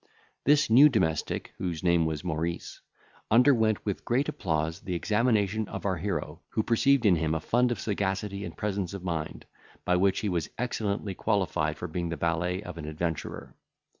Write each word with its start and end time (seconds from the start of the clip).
This 0.45 0.67
new 0.67 0.89
domestic, 0.89 1.53
whose 1.59 1.83
name 1.83 2.07
was 2.07 2.23
Maurice, 2.23 2.81
underwent, 3.29 3.85
with 3.85 4.03
great 4.03 4.27
applause, 4.27 4.79
the 4.81 4.95
examination 4.95 5.67
of 5.67 5.85
our 5.85 5.97
hero, 5.97 6.41
who 6.49 6.63
perceived 6.63 7.05
in 7.05 7.17
him 7.17 7.35
a 7.35 7.39
fund 7.39 7.71
of 7.71 7.79
sagacity 7.79 8.43
and 8.43 8.57
presence 8.57 8.95
of 8.95 9.03
mind, 9.03 9.45
by 9.85 9.97
which 9.97 10.21
he 10.21 10.27
was 10.29 10.49
excellently 10.57 11.13
qualified 11.13 11.77
for 11.77 11.87
being 11.87 12.09
the 12.09 12.15
valet 12.15 12.63
of 12.63 12.79
an 12.79 12.85
adventurer. 12.87 13.55